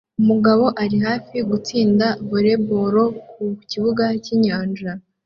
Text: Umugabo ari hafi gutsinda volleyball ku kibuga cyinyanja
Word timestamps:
Umugabo 0.21 0.65
ari 0.83 0.97
hafi 1.05 1.35
gutsinda 1.49 2.05
volleyball 2.27 2.95
ku 3.29 3.39
kibuga 3.69 4.03
cyinyanja 4.23 4.91